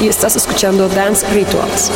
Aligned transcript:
y 0.00 0.08
estás 0.08 0.36
escuchando 0.36 0.88
Dance 0.88 1.26
Rituals. 1.28 1.90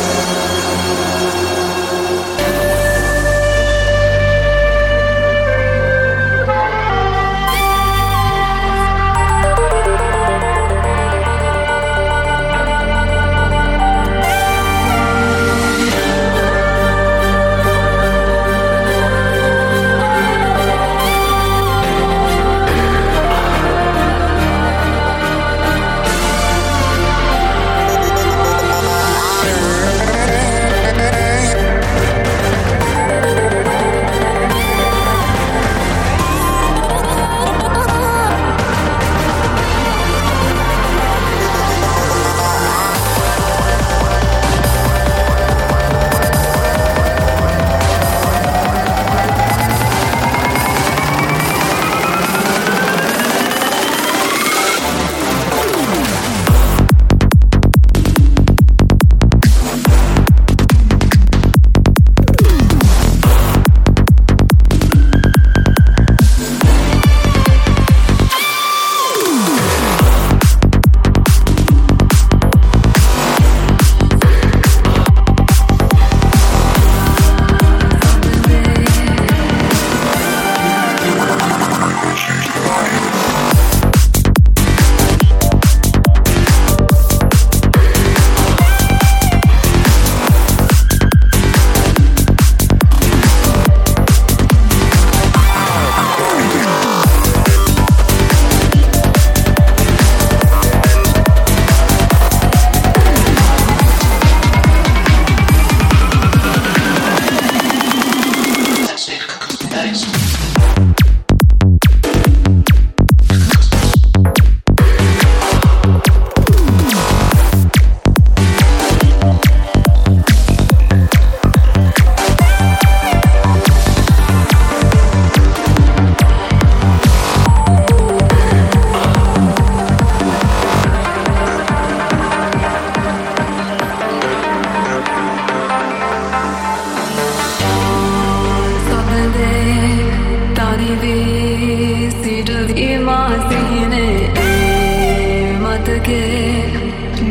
එල්වී 140.91 142.11
සිටවීමා 142.13 143.49
සිහිනේ 143.49 144.31
A 144.37 145.53
මතගේ 145.53 146.65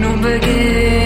නොබගේ 0.00 0.99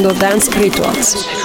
Dance 0.00 0.48
Rituals. 0.56 1.41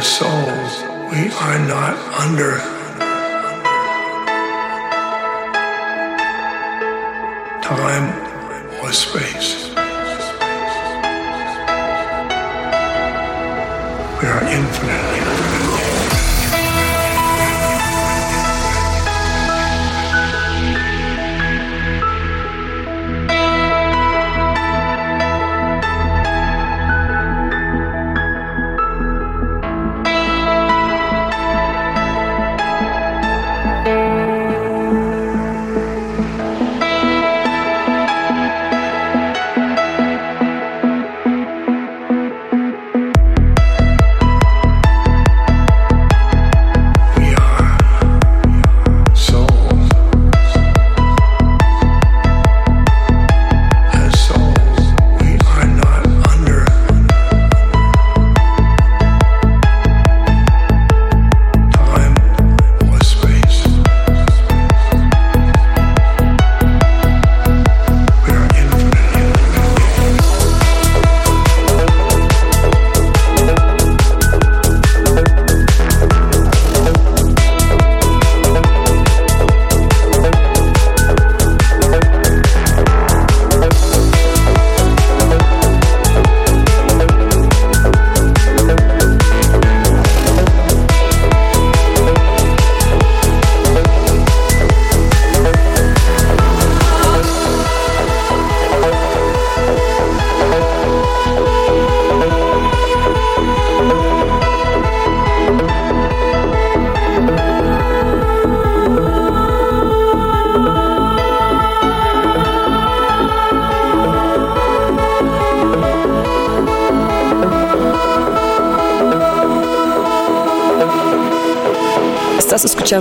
As 0.00 0.06
souls, 0.06 0.82
we 1.12 1.30
are 1.44 1.58
not 1.68 1.94
under 2.24 2.56
time 7.62 8.06
or 8.80 8.92
space. 8.94 9.68
We 14.22 14.26
are 14.26 14.42
infinitely. 14.48 15.39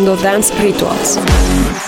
Dance 0.05 0.51
Rituals. 0.61 1.78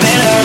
Faster, 0.00 0.35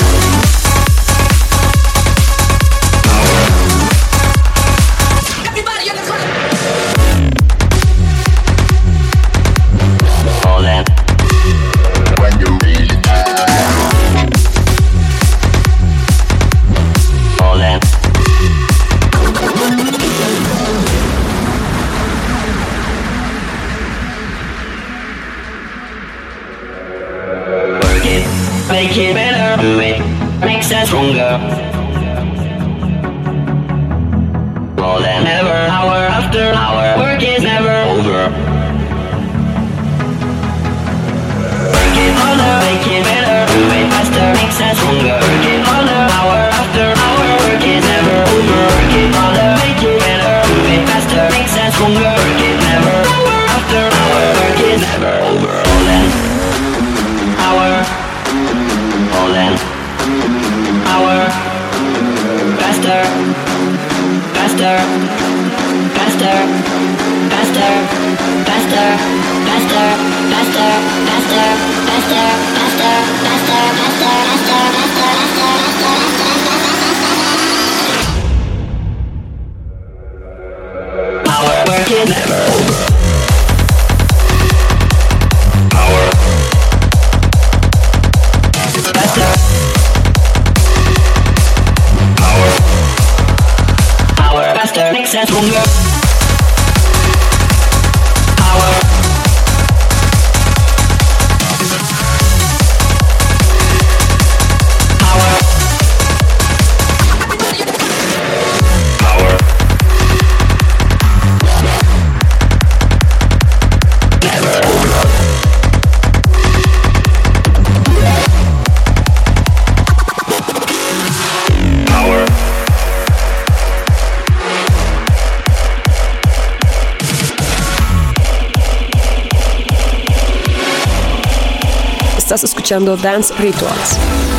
Estás 132.72 133.02
Dance 133.02 133.34
Rituals. 133.38 134.31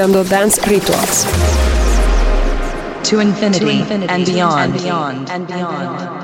Escuchando 0.00 0.24
Dance 0.24 0.62
Rituals. 0.62 1.26
To 3.04 3.20
infinity, 3.20 3.58
to 3.58 3.70
infinity 3.70 4.12
and 4.12 4.24
beyond. 4.24 4.74
And 4.74 4.82
beyond. 4.82 5.30
And 5.30 5.46
beyond. 5.46 6.19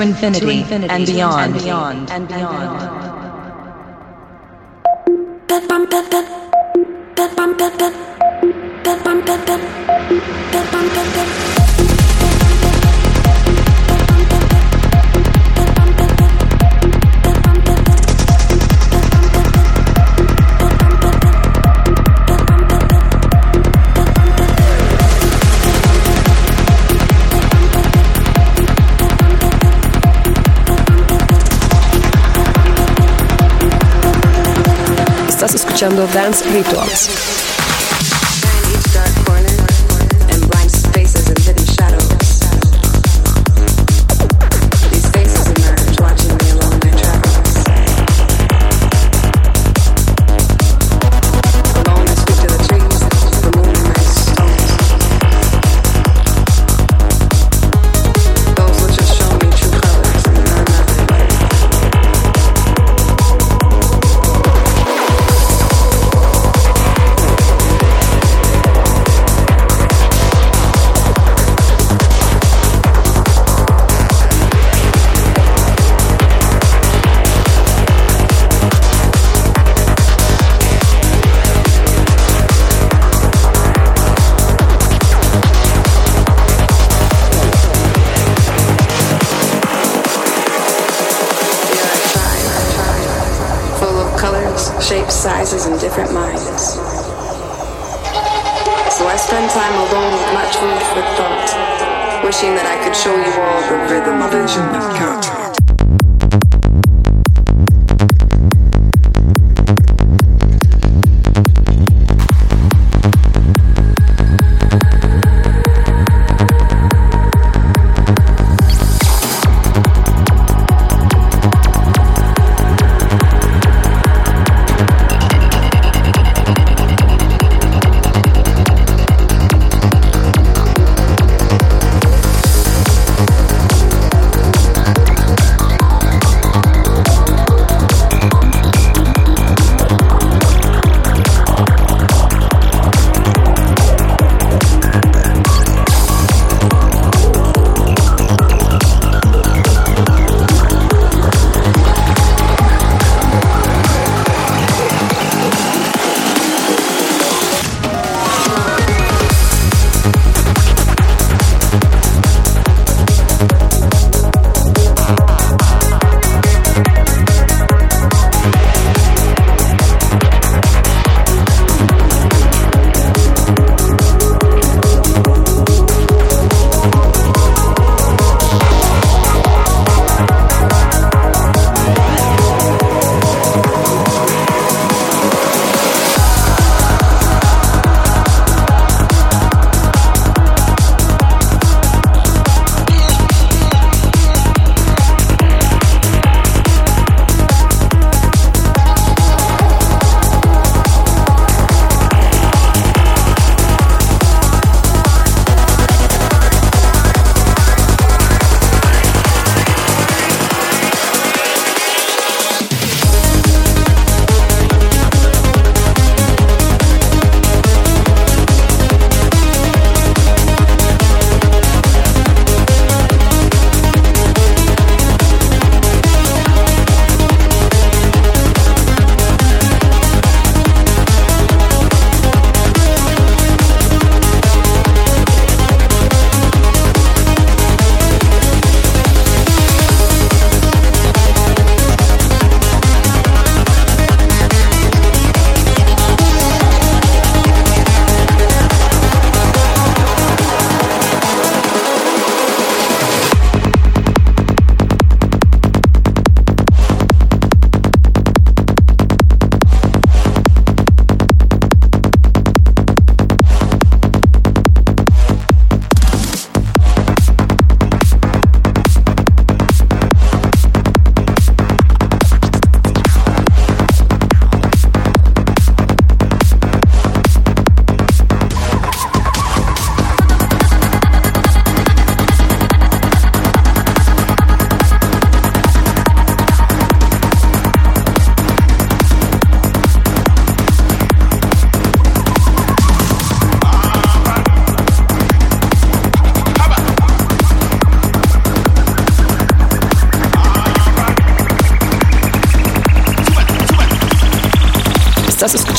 To 0.00 0.06
infinity, 0.06 0.40
to 0.40 0.48
infinity 0.48 0.94
and 0.94 1.04
beyond. 1.04 1.52
And 1.52 1.62
beyond. 1.62 2.10
And 2.10 2.26
beyond. 2.26 2.80
That 5.46 5.68
bump, 5.68 5.90
escuchando 35.80 36.06
Dance 36.12 36.44
Rituals. 36.50 37.49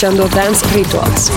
escuchando 0.01 0.27
Dance 0.29 0.65
Rituals. 0.73 1.31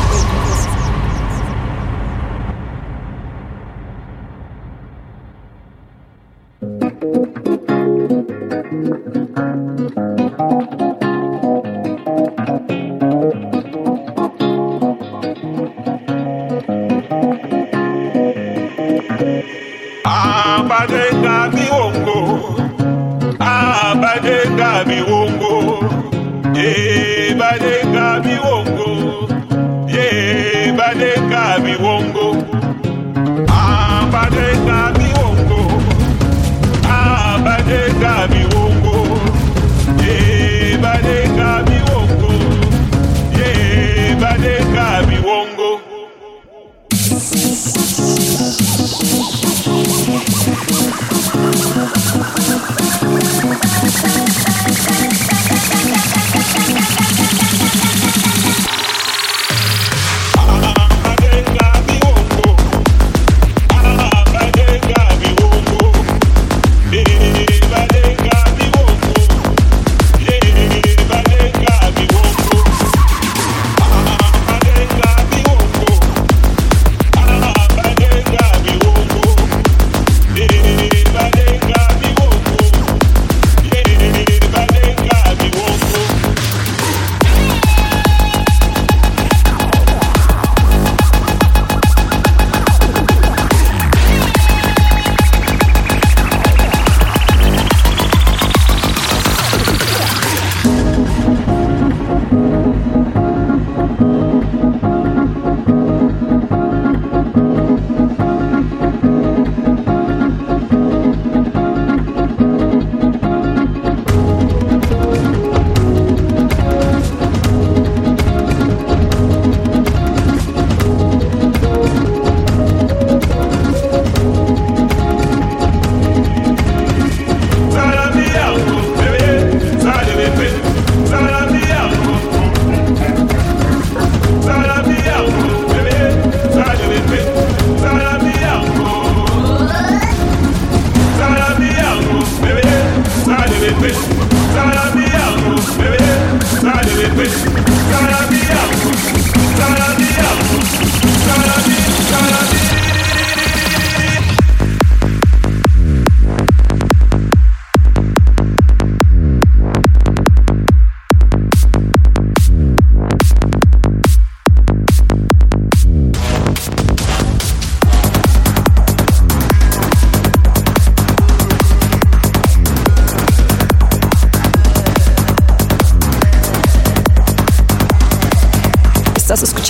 Abade 20.04 21.10
gabi 21.22 21.64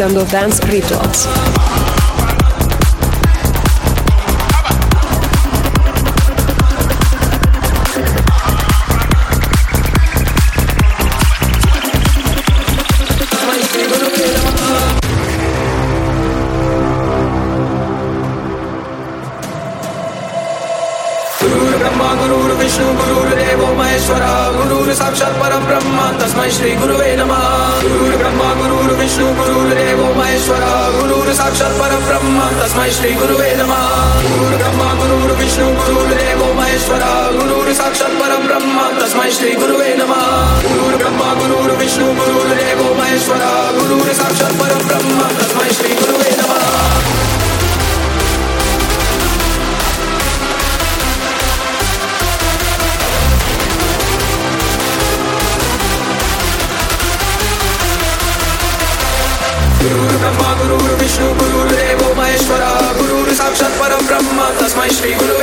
crescendo 0.05 0.25
dance 0.27 0.61
rituals. 0.67 1.84
Mai 32.85 32.93
Sri 32.93 33.15
Guru 33.15 33.54
immer, 64.31 64.51
dass 64.59 64.77
mein 64.77 64.91
Spiegel 64.91 65.34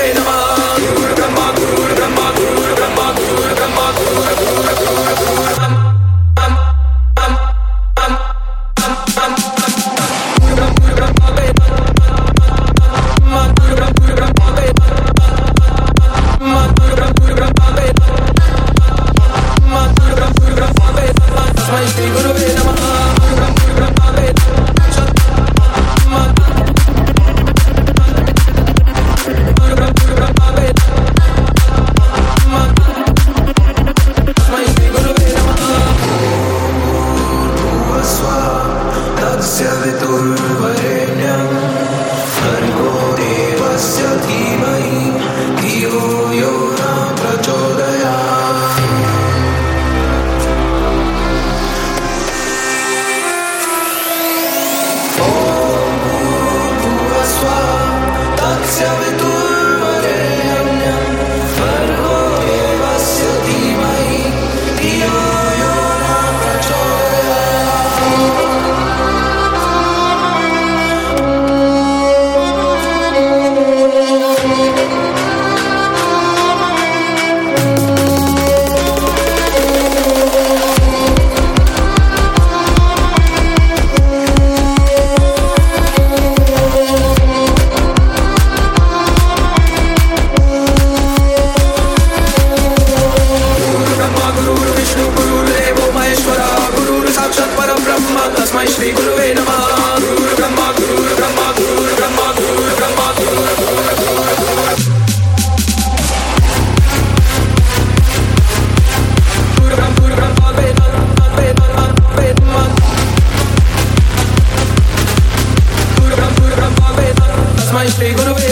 my 117.82 117.88
stay 117.88 118.14
gonna 118.14 118.36
be 118.36 118.51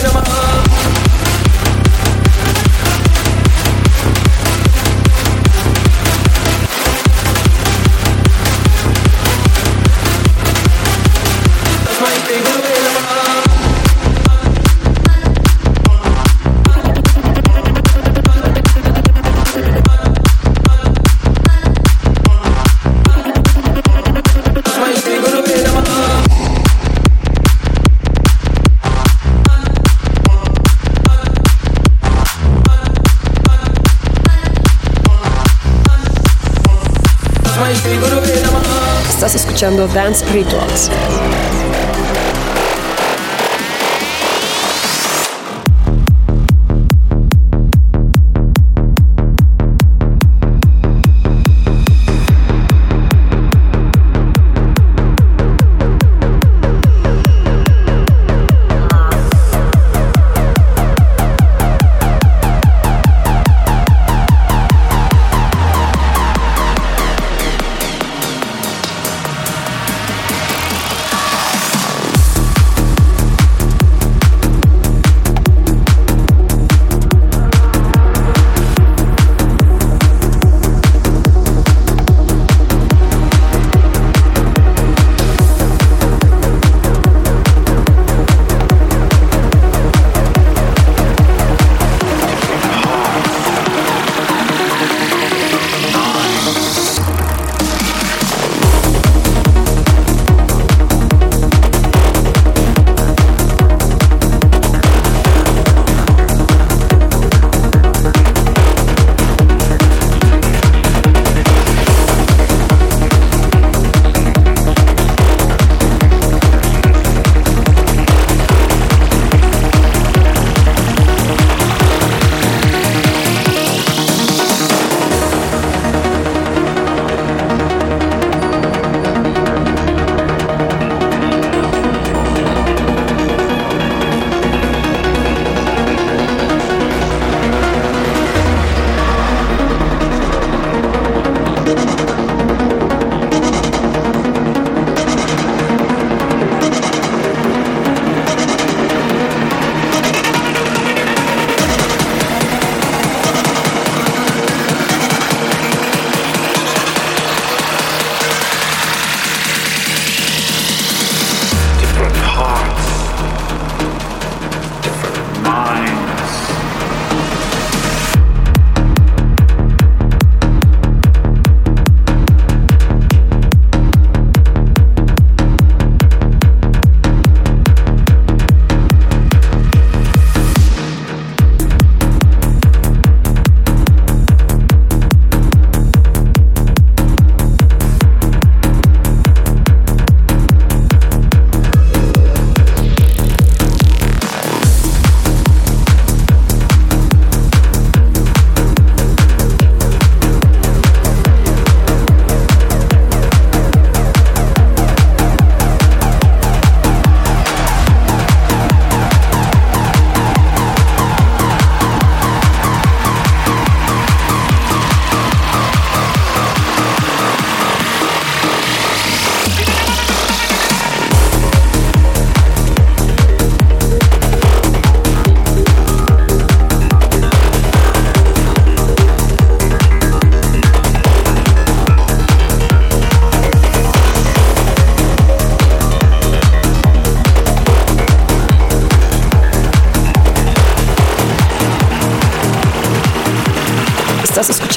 Escuchando 39.69 39.88
Dance 39.93 40.25
Rituals. 40.34 40.98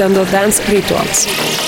Escuchando 0.03 0.25
Dance 0.33 0.61
Rituals. 0.69 1.62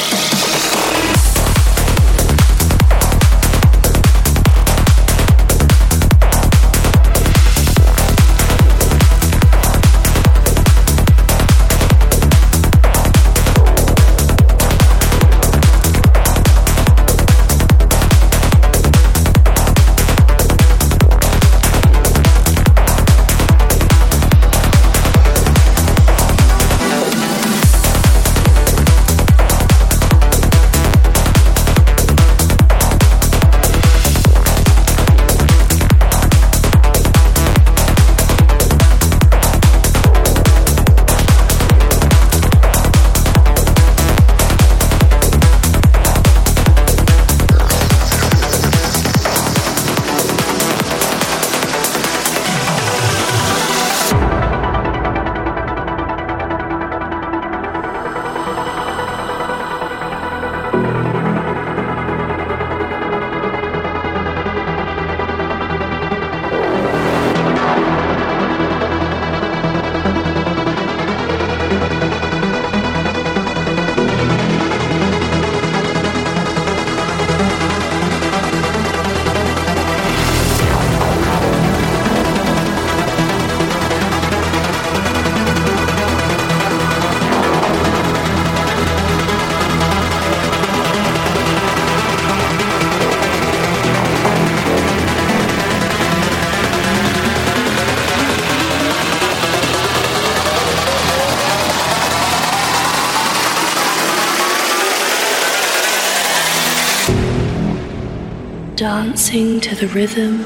Dancing 109.14 109.60
to 109.60 109.76
the 109.76 109.86
rhythm, 109.94 110.40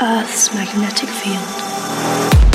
Earth's 0.00 0.54
magnetic 0.54 1.10
field. 1.10 2.45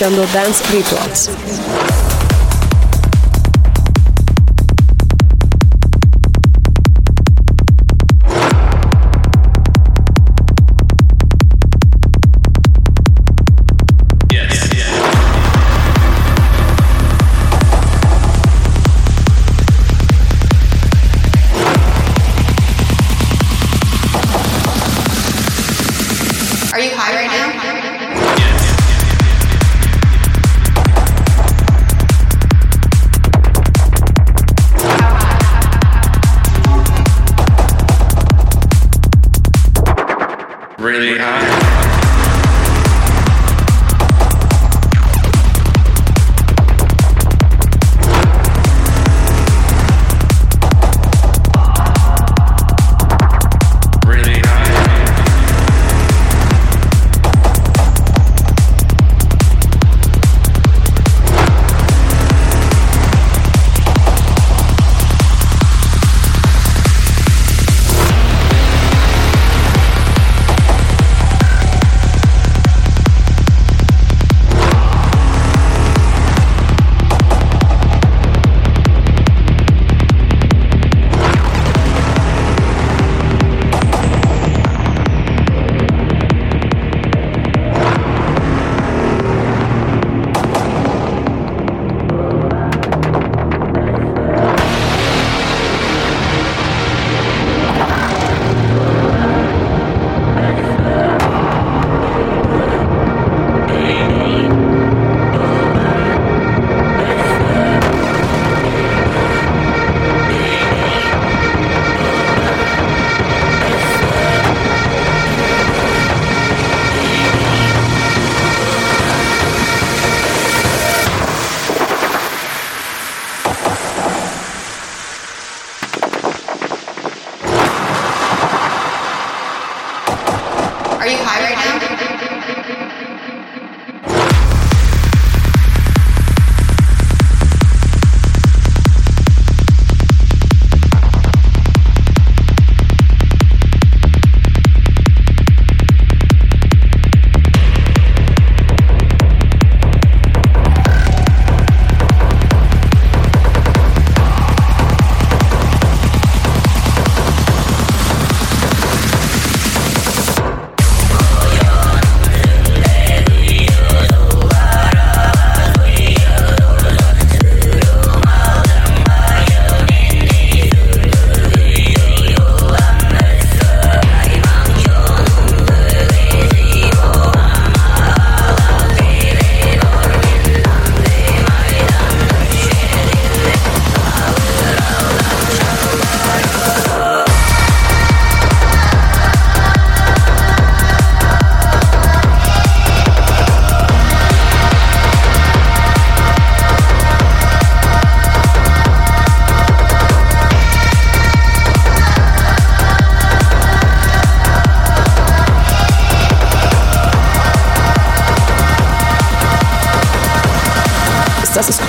Escuchando 0.00 0.26
Dance 0.32 0.64
Rituals. 0.72 1.69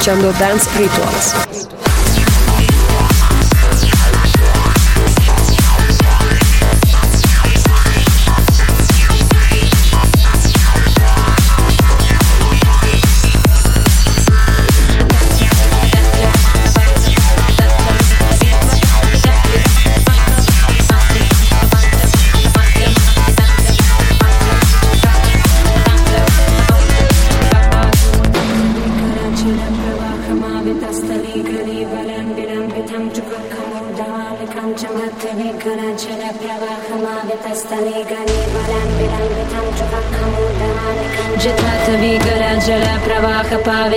Escuchando 0.02 0.34
Dance 0.40 0.68
Rituals. 0.80 1.61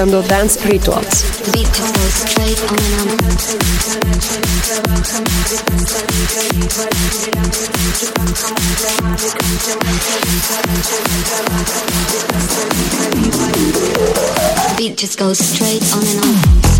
escuchando 0.00 0.22
Dance 0.22 0.58
Rituals. 0.66 1.24
beat 14.78 14.96
just 14.96 15.18
goes 15.18 15.38
straight 15.38 15.82
on 15.94 16.06
and 16.06 16.24
on. 16.24 16.79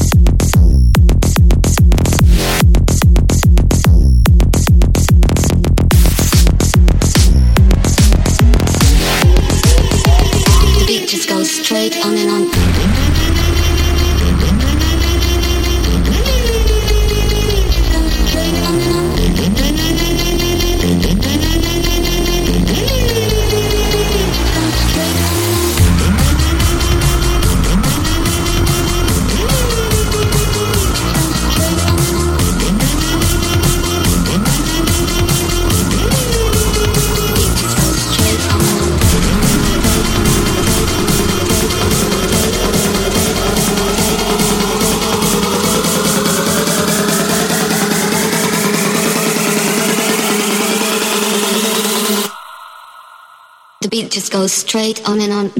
Goes 11.71 12.05
on 12.05 12.17
and 12.17 12.29
on. 12.29 12.70
Beat 53.91 54.09
just 54.09 54.31
goes 54.31 54.53
straight 54.53 55.07
on 55.07 55.19
and 55.19 55.33
on. 55.33 55.51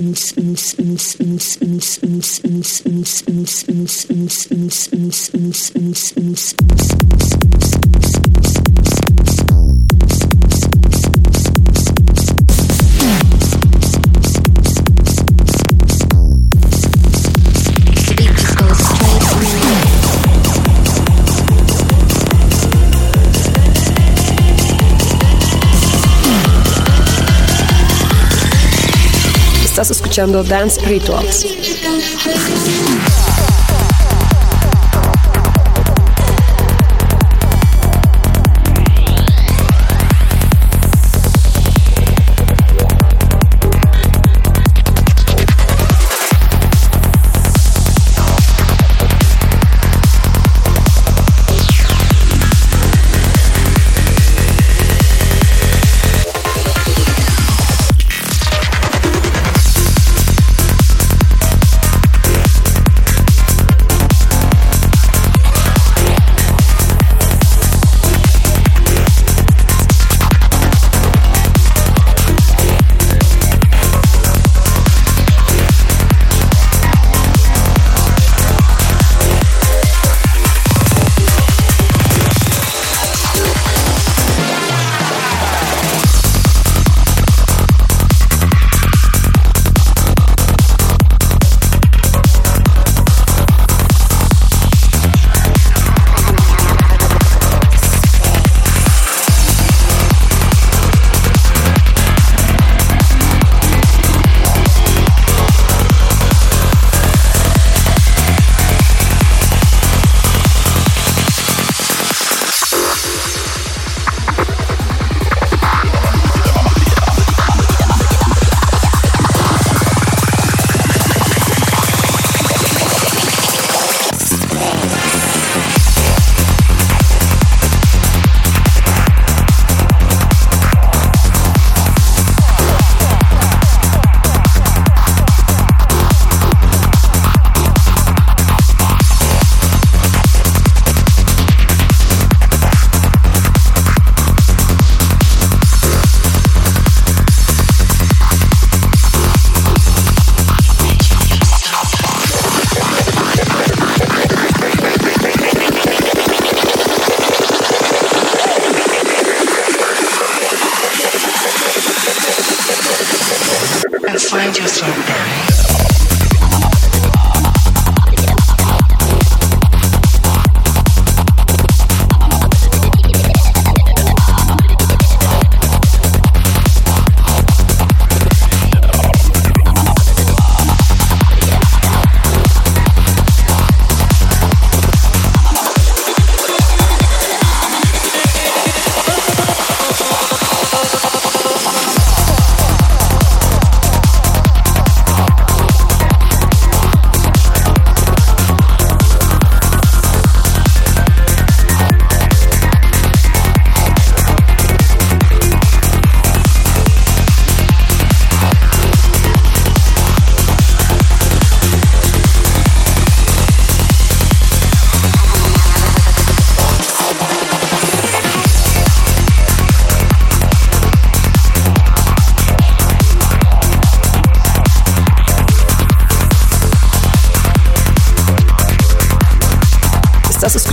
Escuchando 30.21 30.43
Dance 30.43 30.79
Rituals. 30.85 32.60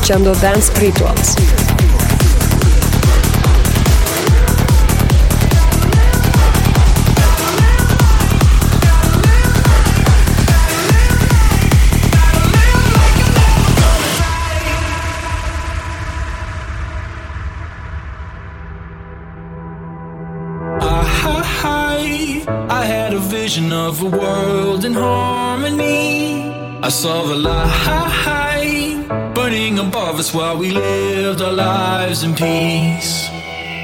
Escuchando 0.08 0.32
Dance 0.40 0.72
Rituals. 0.80 1.36
I 22.70 22.84
had 22.84 23.12
a 23.12 23.18
vision 23.18 23.72
of 23.72 24.02
a 24.02 24.06
world 24.06 24.84
in 24.84 24.94
harmony. 24.94 26.50
I 26.82 26.88
saw 26.88 27.26
the 27.26 27.34
light 27.34 28.27
above 29.78 30.18
us 30.18 30.34
while 30.34 30.56
we 30.56 30.70
lived 30.70 31.40
our 31.40 31.52
lives 31.52 32.22
in 32.22 32.34
peace. 32.34 33.28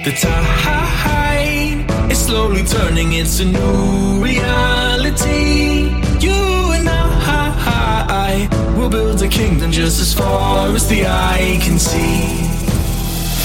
The 0.05 0.13
tide 0.21 1.87
is 2.11 2.19
slowly 2.19 2.65
turning, 2.65 3.13
it's 3.13 3.41
a 3.41 3.45
new 3.45 4.23
reality. 4.23 5.91
You 6.21 6.33
and 6.73 6.89
I 6.89 8.49
will 8.77 8.89
build 8.89 9.23
a 9.23 9.29
kingdom 9.29 9.71
just 9.71 10.01
as 10.01 10.13
far 10.13 10.69
as 10.75 10.89
the 10.89 11.07
eye 11.07 11.59
can 11.63 11.79
see. 11.79 12.51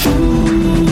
Ooh. 0.08 0.89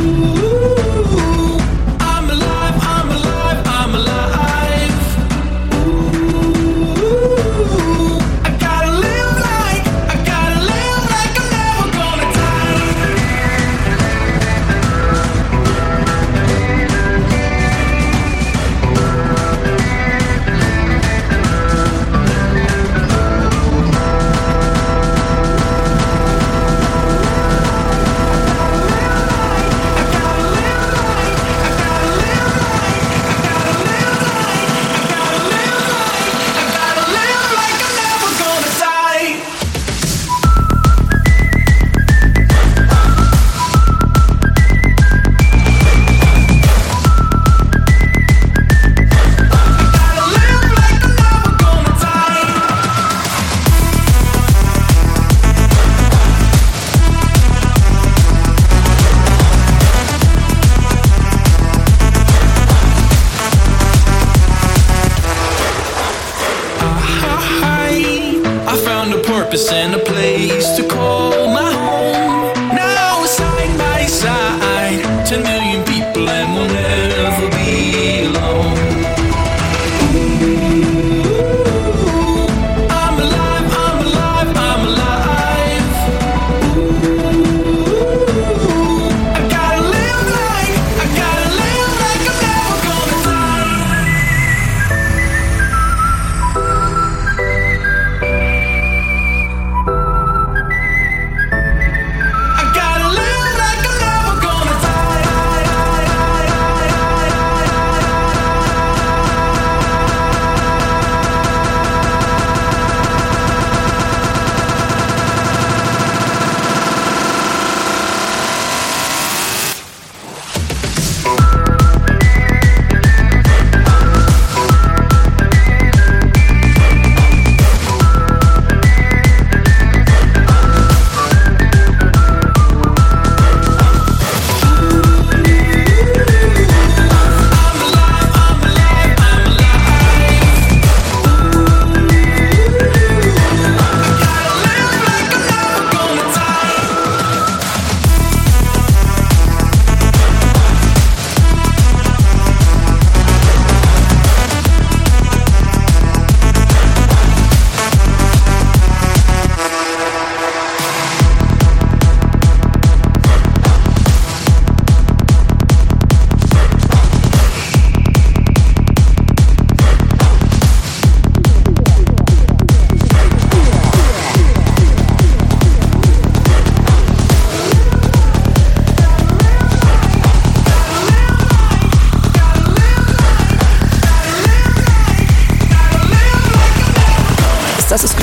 used 70.48 70.76
to 70.76 70.88
call 70.88 71.48
my 71.52 71.77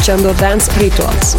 escuchando 0.06 0.36
Dance 0.36 0.72
Rituals. 0.78 1.36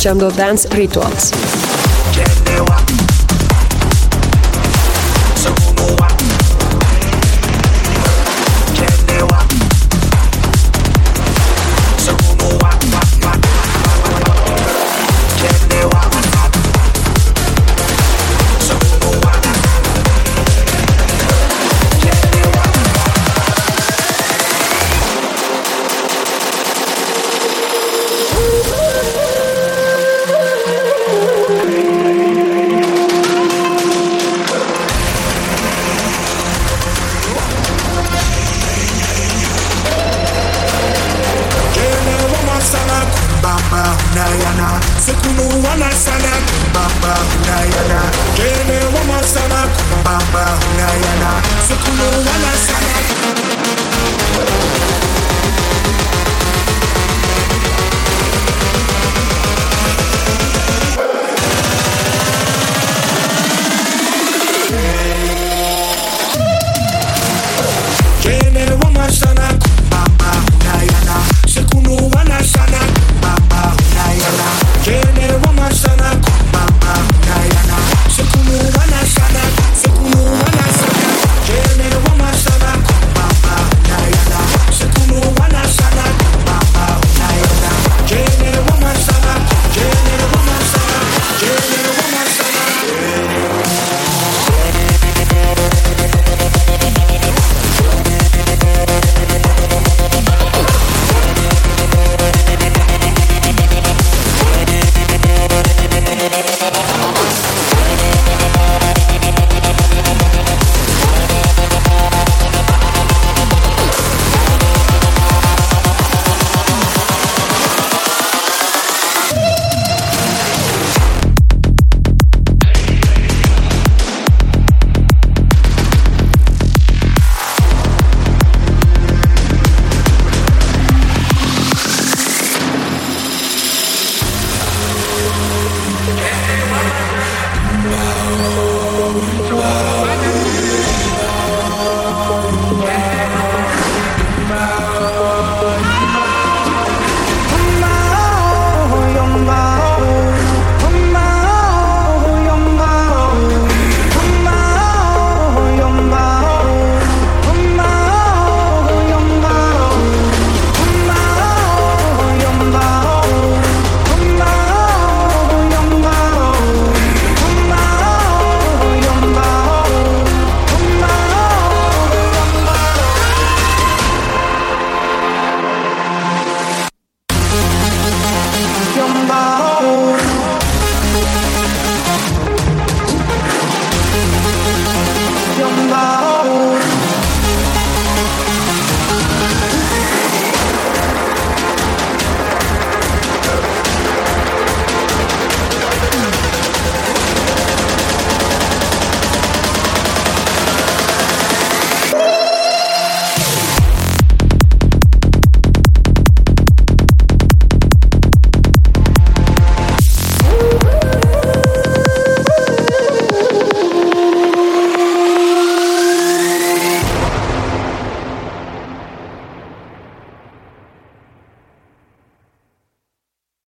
jungle 0.00 0.30
dance 0.30 0.66
rituals. 0.72 1.30